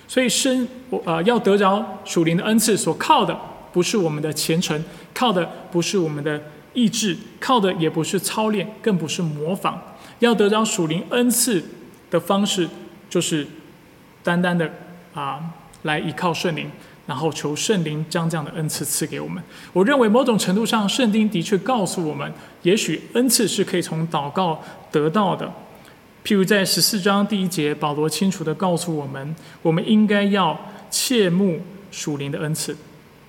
[0.08, 0.66] 所以生
[1.04, 3.38] 呃要得着属灵的恩赐，所靠的
[3.72, 4.82] 不是我们的虔诚，
[5.14, 6.40] 靠的不是我们的
[6.72, 9.96] 意志，靠的也不是操练，更不是模仿。
[10.18, 11.62] 要得着属灵恩赐
[12.10, 12.68] 的方式，
[13.08, 13.46] 就是
[14.22, 14.70] 单单的。
[15.14, 15.42] 啊，
[15.82, 16.70] 来依靠圣灵，
[17.06, 19.42] 然后求圣灵将这样的恩赐赐给我们。
[19.72, 25.52] 我认为某种程度上，圣经的确告诉我们，也许恩赐是可以从祷告得到的。
[26.24, 30.56] 譬如在十四章第一节，保罗清楚的告诉我们，我们应该要
[30.88, 32.76] 切慕属灵的恩赐。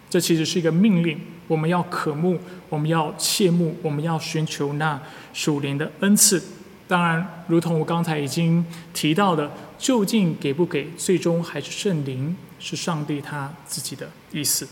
[0.10, 5.00] 这其实是一个命令，我们要渴慕，我们要切慕，我们要寻求那
[5.34, 6.42] 属灵的恩赐。
[6.88, 9.52] 当然，如同我刚才已经提到的。
[9.80, 14.68] 究竟给不给，最终还是圣灵，是上帝他自己的意思。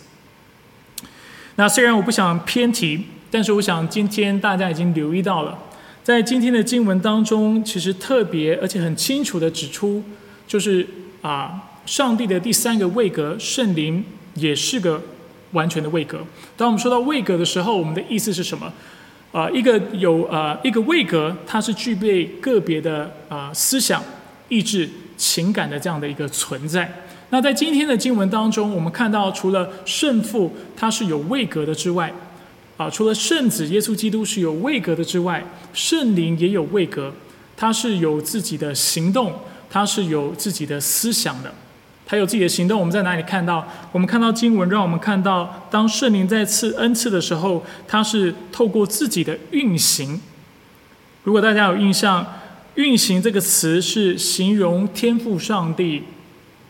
[1.55, 5.57] 那虽然我不想偏题，但是我想今天大家已经留意到了，
[6.03, 10.03] 在今天的经文当中，其实特别而且很清楚的指出，
[10.45, 10.85] 就是
[11.21, 15.01] 啊，上帝的第三个位格圣灵也是个
[15.51, 16.19] 完全的位格。
[16.55, 18.71] 当我们说到位格的时候，我们的意思是什么？
[19.31, 24.03] 啊，一个有呃一个位格，它是具备个别的啊思想。
[24.49, 26.89] 意志、情感的这样的一个存在。
[27.31, 32.09] 那在今天的经文当中，我们看到，除了圣父他是有位格的之外，
[32.77, 37.13] 啊，除了圣子耶稣基督是有位格的之外，圣灵也有位格，
[37.57, 39.33] 他是有自己的行动，
[39.69, 41.53] 他是有自己的思想的，
[42.07, 42.79] 他有自己的行动。
[42.79, 43.67] 我们在哪里看到？
[43.91, 50.19] 我们看到经文让我们看到，当圣灵在赐恩赐的时候，他是透过自己的运行。
[51.23, 52.25] 如果大家有印象。
[52.77, 56.03] 运行这个词是形容天赋上帝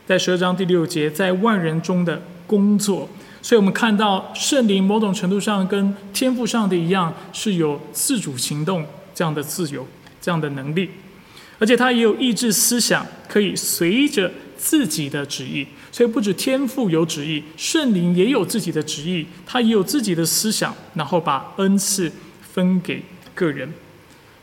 [0.05, 3.09] 在十二章第六节在万人中的工作，
[3.41, 9.85] 所以我们看到圣灵某种程度上跟天赋上帝一样是有自主行动这样的自由
[10.21, 10.89] 这样的能力，
[11.59, 15.65] 而且他也有意志思想，可以随着自己的旨意。
[15.91, 22.11] 所以不止天赋有旨意，圣灵也有自己的旨意，他也有自己的思想，然后把恩赐
[22.53, 23.01] 分给
[23.33, 23.71] 个人。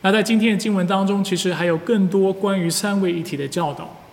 [0.02, 4.04] 那在今天的经文当中，其实还有更多关于三位一体的教导，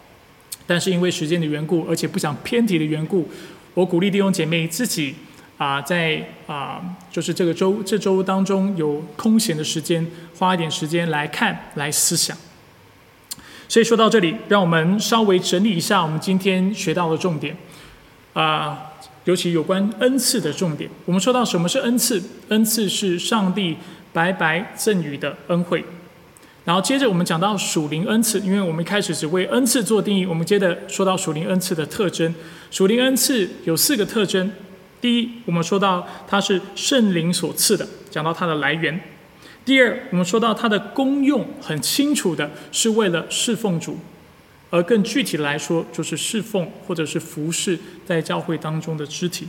[0.66, 3.30] 但是因为时间的缘故，而且不想偏题的缘故，
[3.74, 5.16] 我鼓励弟兄姐妹自己
[5.58, 10.06] 啊，在啊，就是这个周这周当中有空闲的时间，
[10.38, 12.38] 花一点时间来看、来思想。
[13.72, 17.56] 所以说到这里，让我们稍微整理一下我们今天学到的重点
[18.34, 18.92] 啊，
[19.24, 20.90] 尤其有关恩赐的重点。
[21.06, 22.22] 我们说到什么是恩赐？
[22.50, 23.78] 恩赐是上帝。
[24.14, 25.86] 白白赠予的恩惠，
[26.66, 32.36] 然后接着我们讲到属灵恩赐，因为我们一开始只为恩赐做定义，我们接着说到属灵恩赐的特征。
[32.72, 34.52] 属灵恩赐有四个特征：
[35.00, 39.00] 第一，我们说到它是圣灵所赐的，讲到它的来源；
[39.64, 44.00] 第二，我们说到它的功用很清楚的是为了侍奉主，
[44.72, 49.46] 而更具体的来说，就是侍奉或者是服侍在教会当中的肢体；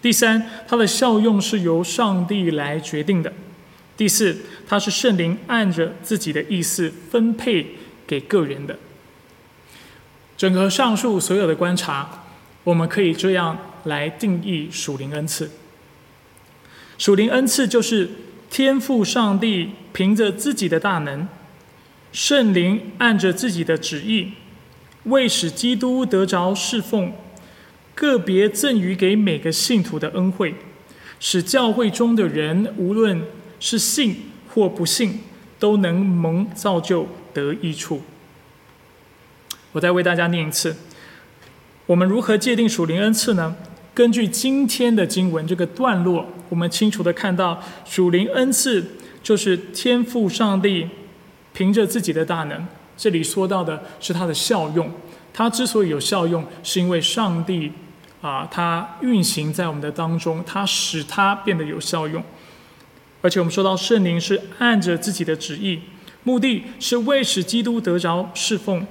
[0.00, 3.32] 第三，它的效用是由上帝来决定的。
[3.96, 7.66] 第四，它是圣灵按着自己的意思分配
[8.06, 8.78] 给个人的。
[10.36, 12.24] 整个上述所有的观察，
[12.64, 15.50] 我们可以这样来定义属灵恩赐。
[16.98, 18.10] 属灵恩赐就是
[18.56, 21.28] 天赋上帝凭着自己的大能，
[22.10, 24.32] 圣灵按着自己的旨意，
[25.04, 27.12] 为使基督得着侍奉，
[27.94, 30.54] 个别赠予给每个信徒的恩惠，
[31.20, 33.22] 使教会中的人无论。
[33.60, 35.20] 是信或不信，
[35.58, 38.00] 都能蒙造就得益处。
[39.72, 40.76] 我再为大家念一次：
[41.84, 43.54] 我们如何界定属灵恩赐呢？
[43.92, 48.84] 根据今天的经文这个段落，我们清楚的看到，属灵恩赐
[49.22, 50.88] 就是天赋上帝
[51.52, 52.66] 凭着自己的大能。
[52.96, 54.90] 这里说到的是他的效用，
[55.32, 57.70] 它之所以有效用，是因为上帝
[58.22, 62.22] 啊，它运行在我们的当中，它使它变得有效用。
[63.20, 65.80] 而且我们说到圣灵是按着自己的旨意，
[66.22, 68.86] 目的是为使基督得着侍奉，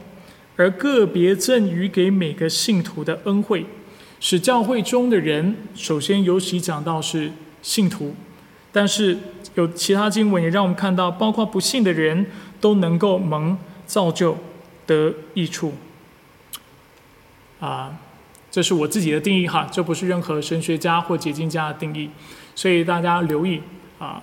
[0.56, 3.66] 而个别赠予给每个信徒的恩惠，
[4.20, 7.32] 使教会中的人，首先尤其讲到是
[7.66, 8.16] 信徒，
[8.72, 9.18] 但是
[9.56, 12.28] 有其他经文也让我们看到，包括不信的人
[12.62, 13.58] 都能够蒙
[13.88, 14.38] 造就
[14.86, 15.74] 得益处。
[17.60, 17.98] 啊，
[18.52, 22.12] 这是我自己的定义哈，这不是任何神学家或解经家的定义，
[22.54, 23.64] 所以大家留意。
[23.98, 24.22] 啊，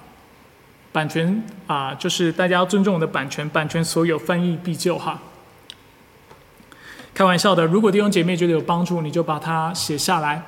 [0.93, 5.21] 版权啊，就是大家要尊重我的版权，版权所有翻译必救哈。
[7.13, 10.43] 开玩笑的，如果弟兄姐妹觉得有帮助，你就把它写下来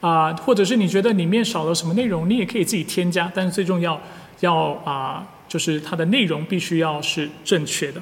[0.00, 4.00] 啊，或者是你觉得里面少了什么内容，你也可以自己添加，但是最重要
[4.40, 8.00] 要啊，就是它的内容必须要是正确的。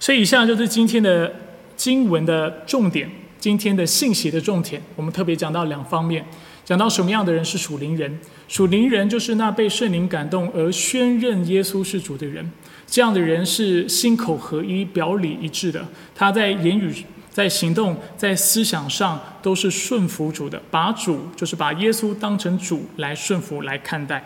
[0.00, 1.32] 所以以下就是今天的
[1.76, 6.24] 经文的重点，今天的信息的重点，我们特别讲到两方面。
[6.64, 8.20] 讲到什么样的人是属灵人？
[8.46, 12.50] 属灵人就是那被圣灵感动而宣认耶稣是主的人。
[12.86, 15.84] 这样的人是心口合一、表里一致的。
[16.14, 16.94] 他在言语、
[17.32, 24.22] 在行动、在思想上都是顺服主的，把主就是把耶稣当成主来顺服来看待。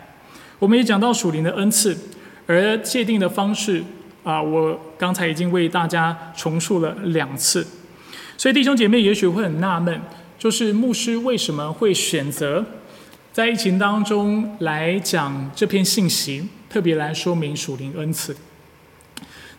[0.59, 1.97] 我们也讲到属灵的恩赐，
[2.45, 3.83] 而界定的方式
[4.23, 7.65] 啊，我刚才已经为大家重述了两次。
[8.37, 10.01] 所以弟兄姐妹也许会很纳闷。
[10.39, 12.63] 就是牧师为什么会选择
[13.33, 18.37] 在疫情当中来讲这篇信息，特别来说明属灵恩赐？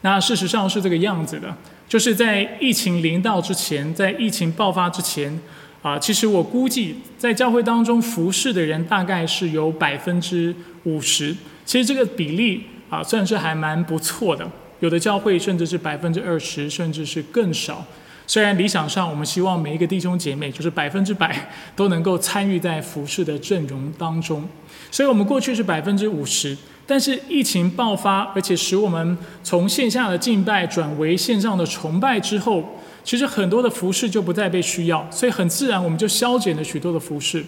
[0.03, 1.53] 那事实上是这个样子的，
[1.89, 5.41] 就是在疫情临到之前，在疫情爆发之前，
[5.81, 11.35] 啊，其实我估计在教会当中服侍的人大概是有百分之五十，
[11.65, 14.47] 其实这个比例啊算是还蛮不错的，
[14.81, 17.85] 有的教会甚至是百分之二十，甚至是更少。
[18.27, 24.47] 虽然理想上，我们希望每一个弟兄姐妹就是百分之百都能够参与在服饰的阵容当中，
[24.91, 26.55] 所以我们过去是百分之五十，
[26.89, 37.45] 但是疫情爆发，而且使我们从线下的敬拜转为线上的崇拜之后，其实很多的服饰就不再被需要，所以很自然我们就削减了许多的服饰，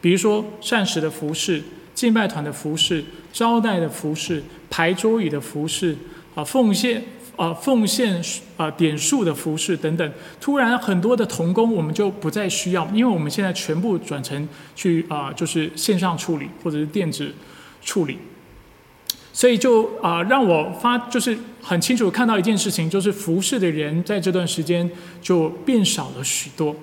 [0.00, 1.60] 比如说膳食的服饰、
[1.92, 4.40] 敬拜团的服饰、招待的服饰、
[4.70, 5.96] 排桌椅的服饰
[6.36, 7.02] 啊，奉献。
[7.36, 8.22] 啊，奉献
[8.56, 17.34] 啊，点数的服饰等等，突然很多的童工我们就不再需要，因为我们现在全部转成去啊，就是线上处理或者是电子
[17.82, 18.18] 处理，
[19.34, 24.88] 所以就啊，让我发就是很清楚看到一件事情，就是服侍的人在这段时间
[25.20, 26.74] 就变少了许多。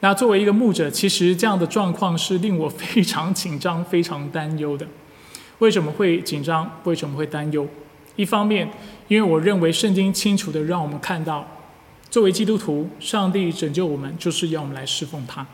[0.00, 4.86] 那作为一个牧者，其实这样的状况是令我非常紧张、非常担忧的。
[5.58, 6.80] 为什么会紧张？
[6.84, 7.68] 为什么会担忧？
[8.16, 8.70] 一方面，
[9.08, 11.46] 因为我认为圣经清楚的让我们看到，
[12.08, 15.46] 作为基督徒，上帝拯救我们就是要我们来侍奉他。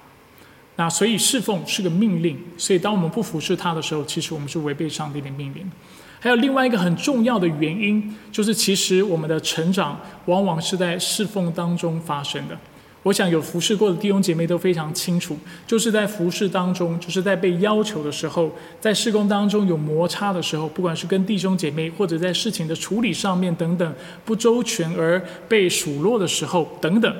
[0.81, 5.71] 那所以侍奉是个命令，所以当我们不服侍他的时候，其实我们是违背上帝的命令。
[6.19, 12.57] 还有另外一个很重要的原因，就是其实我们的成长往往是在侍奉当中发生的。
[13.03, 18.51] 我想有服侍过的弟兄姐妹都非常清楚，就是在服侍当中，就是在被要求的时候，
[18.81, 27.15] 在施工当中有摩擦的时候，不管是跟弟兄姐妹，或者在事情的处理上面等等不周全而被数落的时候等等，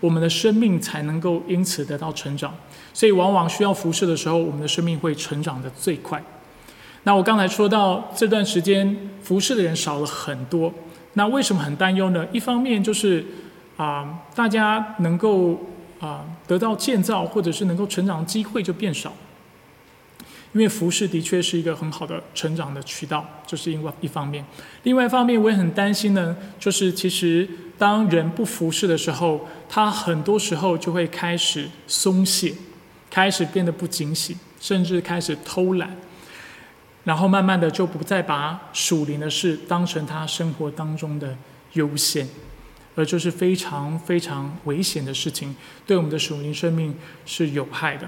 [0.00, 2.52] 我们的生命才能够因此得到成长。
[2.92, 6.22] 所以往往需要服侍的时候，我们的生命会成长的最快。
[7.04, 10.72] 那我刚才说到这段时间服侍的人少了很多，
[11.12, 12.26] 那为什么很担忧呢？
[12.32, 13.24] 一方面就是。
[13.76, 15.58] 啊，大家能够
[16.00, 19.10] 啊得到建造或者是能够成长的机会就变少，
[20.52, 24.44] 因为服饰的确是一个很好的成长的渠道，这是因为一方面。
[24.82, 27.48] 另外一方面，我也很担心呢，就是其实
[27.78, 32.52] 当人不服侍的时候，他很多时候就会开始松懈，
[33.08, 35.96] 开始变得不警醒，甚至开始偷懒，
[37.04, 41.36] 然后慢慢的就不再把属灵的事当成他生活当中的
[41.74, 42.26] 优先。
[42.96, 45.54] 而就是非常非常危险的事情，
[45.86, 46.92] 对我们的属灵生命
[47.24, 48.06] 是有害的。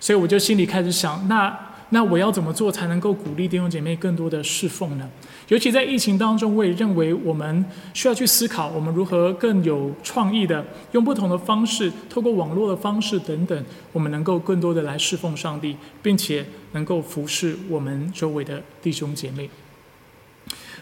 [0.00, 1.56] 所以我就心里开始想，那
[1.90, 5.08] 那我要怎么做才能够鼓励弟兄姐妹更多的侍奉呢？
[5.48, 7.64] 尤其在疫情当中，我也认为我们
[7.94, 19.48] 需要去思考，我们如何更有创意的，用不同的方式，透过网络的方式等等，我们能够更多的来侍奉上帝，并且能够服侍我们周围的弟兄姐妹。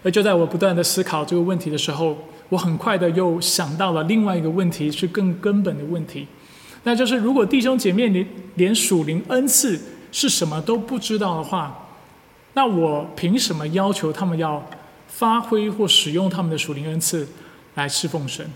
[0.03, 2.17] 而就在我不断的思考这个问题的时候，
[2.49, 6.27] 我很快的又想到了另外一个问题，是更根本的问题，
[6.85, 9.79] 那就是如果弟兄姐妹连连属灵恩赐
[10.15, 11.89] 是什么都不知道的话，
[12.53, 14.65] 那我凭什么要求他们要
[15.09, 17.27] 发挥或使用他们的属灵恩赐
[17.75, 18.49] 来侍奉神？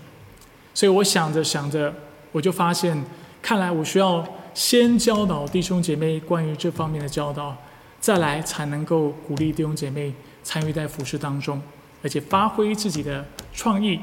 [0.73, 1.93] 所以我想着想着，
[2.31, 3.03] 我就发现，
[3.41, 7.53] 看来我需要先教导弟兄姐妹关于这方面的教导，
[7.99, 11.61] 再来才能够鼓励弟兄姐妹参与在服饰当中，
[12.01, 13.99] 而且发挥自己的创意，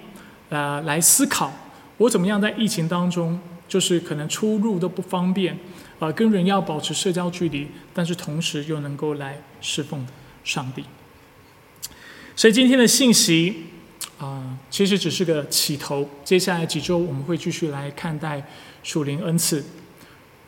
[0.50, 1.50] 呃，来思考
[1.96, 5.58] 我怎么样在疫情当中，就是可能出入都不方便，
[5.98, 10.06] 呃，跟人要保持社交距离，但是同时又能够来侍奉
[10.44, 10.84] 上帝。
[12.34, 13.64] 所以今天的信息
[14.18, 16.08] 啊，其实只是个起头。
[16.22, 18.46] 接下来几周我们会继续来看待
[18.82, 19.64] 属灵恩赐。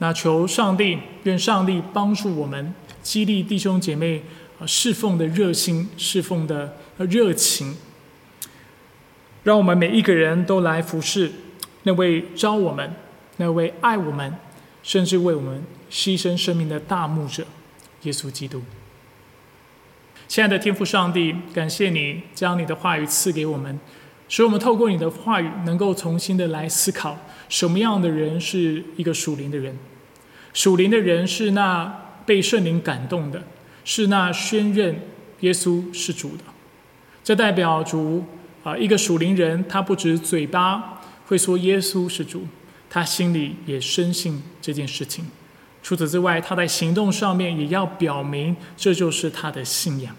[0.00, 4.22] 那求上帝，愿上帝帮助我们，激励弟兄姐妹
[4.60, 7.74] 啊侍奉的热心、侍奉的热情，
[9.42, 11.32] 让我们每一个人都来服侍
[11.84, 12.92] 那位招我们、
[13.38, 14.32] 那位爱我们，
[14.82, 17.46] 甚至为我们牺牲生命的大牧者——
[18.02, 18.62] 耶稣基督。
[20.26, 23.80] 亲爱的天父上帝，感谢你将你的话语赐给我们，
[24.28, 27.18] 使我们透过你的话语，能够重新的来思考
[27.48, 29.78] 什么样的人是一个属灵的人。
[30.52, 33.42] 属灵的人是那被圣灵感动的，
[33.84, 35.00] 是那宣认
[35.40, 36.44] 耶稣是主的。
[37.24, 38.24] 这代表主
[38.64, 42.46] 啊，一个属灵人，他不止嘴巴会说耶稣是主，
[42.90, 45.24] 他心里也深信这件事情。
[45.82, 50.14] 除此之外，他在行动上面也要表明，这就是他的信仰。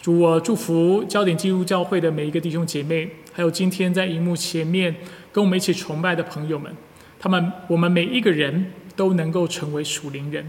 [0.00, 4.94] 主，我祝福焦点基督教会的每一个弟兄姐妹，还有今天在荧幕前面
[5.32, 6.74] 跟我们一起崇拜的朋友们，
[7.18, 10.48] 他们我们每一个人都能够成为属灵人，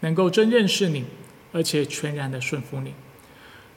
[0.00, 1.04] 能够真认识你，
[1.50, 2.92] 而且全然的顺服你。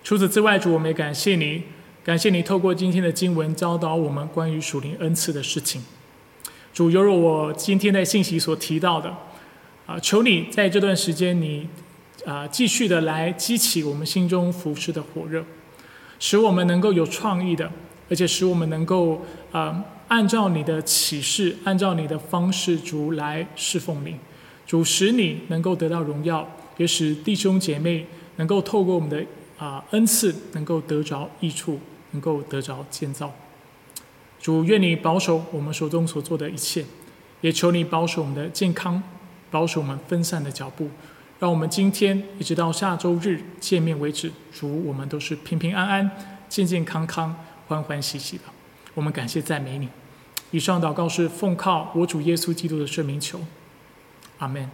[0.03, 1.63] 除此之外，主，我们也感谢你，
[2.03, 5.81] 感谢你透过今天的经文教导我们关于属灵恩赐的事情。
[6.73, 9.15] 主，犹如我今天在信息所提到的。
[9.85, 11.67] 啊，求你在这段时间，你
[12.25, 15.43] 啊继续的来激起我们心中服饰的火热，
[16.19, 17.69] 使我们能够有创意的，
[18.09, 19.21] 而且使我们能够
[19.51, 24.15] 啊按照你的启示，按照你的方式，主来侍奉你，
[24.65, 28.07] 主使你能够得到荣耀，也使弟兄姐妹
[28.37, 29.21] 能够透过我们的
[29.59, 31.77] 啊恩赐，能够得着益处，
[32.11, 33.31] 能够得着建造。
[34.43, 36.83] 主愿你保守我们手中所做的一切，
[37.39, 39.01] 也求你保守我们的健康。
[39.49, 40.89] 保守我们分散的脚步，
[41.39, 46.11] 让我们今天一直到下周日见面为止，主我们都是平平安安、
[46.49, 47.33] 健健康康、
[47.67, 48.43] 欢欢喜喜的。
[48.95, 49.87] 我们感谢赞美你。
[50.51, 53.39] 以上祷告是奉靠我主耶稣基督的圣名求，
[54.39, 54.69] 阿门。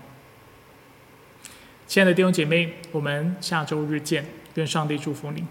[1.85, 5.43] 亲爱的弟兄姐妹，我们下周日见，愿上帝祝福你。